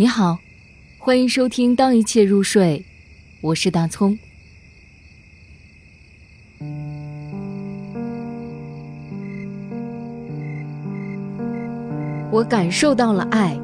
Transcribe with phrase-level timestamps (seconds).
[0.00, 0.38] 你好，
[0.96, 2.78] 欢迎收听《当一切入睡》，
[3.40, 4.16] 我是大葱。
[12.30, 13.58] 我感受到了爱。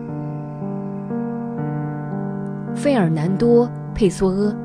[2.75, 4.57] 费尔南多·佩索阿。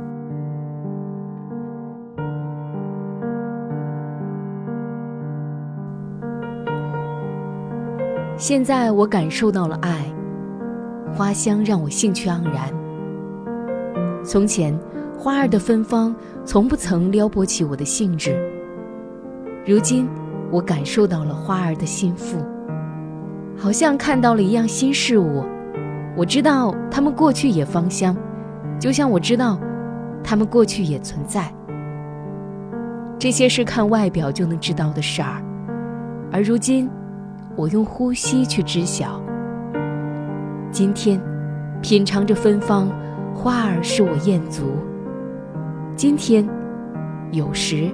[8.40, 10.12] 现在我感受到了爱，
[11.14, 12.74] 花香让我兴趣盎然。
[14.24, 14.78] 从前，
[15.18, 18.38] 花儿的芬芳从不曾撩拨起我的兴致。
[19.66, 20.08] 如今，
[20.52, 22.38] 我感受到了花儿的心腹，
[23.58, 25.44] 好像看到了一样新事物。
[26.16, 28.16] 我知道它们过去也芳香，
[28.80, 29.60] 就像我知道
[30.24, 31.54] 它们过去也存在。
[33.18, 35.44] 这些是看外表就能知道的事儿，
[36.32, 36.90] 而如今。
[37.56, 39.22] 我用呼吸去知晓。
[40.72, 41.19] 今天，
[41.81, 42.89] 品尝着芬芳，
[43.34, 44.78] 花儿使我艳足。
[45.95, 46.48] 今天，
[47.31, 47.89] 有时，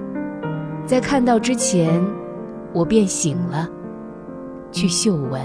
[0.84, 2.04] 在看到之前，
[2.74, 3.66] 我便醒了，
[4.70, 5.40] 去嗅闻。